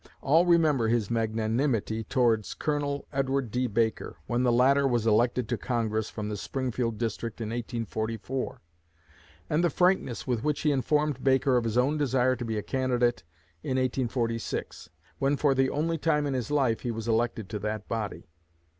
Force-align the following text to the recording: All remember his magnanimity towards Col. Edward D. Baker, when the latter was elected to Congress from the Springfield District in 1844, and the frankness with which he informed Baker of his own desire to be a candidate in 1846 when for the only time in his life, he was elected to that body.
All 0.23 0.47
remember 0.47 0.87
his 0.87 1.11
magnanimity 1.11 2.03
towards 2.03 2.55
Col. 2.55 3.05
Edward 3.13 3.51
D. 3.51 3.67
Baker, 3.67 4.17
when 4.25 4.41
the 4.41 4.51
latter 4.51 4.87
was 4.87 5.05
elected 5.05 5.47
to 5.49 5.59
Congress 5.59 6.09
from 6.09 6.27
the 6.27 6.37
Springfield 6.37 6.97
District 6.97 7.39
in 7.39 7.49
1844, 7.49 8.61
and 9.47 9.63
the 9.63 9.69
frankness 9.69 10.25
with 10.25 10.43
which 10.43 10.61
he 10.61 10.71
informed 10.71 11.23
Baker 11.23 11.55
of 11.55 11.65
his 11.65 11.77
own 11.77 11.99
desire 11.99 12.35
to 12.35 12.43
be 12.43 12.57
a 12.57 12.63
candidate 12.63 13.23
in 13.61 13.77
1846 13.77 14.89
when 15.19 15.37
for 15.37 15.53
the 15.53 15.69
only 15.69 15.99
time 15.99 16.25
in 16.25 16.33
his 16.33 16.49
life, 16.49 16.79
he 16.79 16.89
was 16.89 17.07
elected 17.07 17.47
to 17.49 17.59
that 17.59 17.87
body. 17.87 18.25